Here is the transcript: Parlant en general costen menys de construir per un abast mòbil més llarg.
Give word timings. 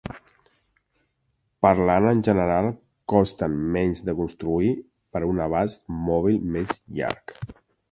Parlant 1.65 2.07
en 2.11 2.23
general 2.29 2.69
costen 3.13 3.59
menys 3.77 4.03
de 4.09 4.17
construir 4.23 4.73
per 5.19 5.23
un 5.29 5.45
abast 5.47 5.87
mòbil 6.11 6.43
més 6.57 6.77
llarg. 7.01 7.39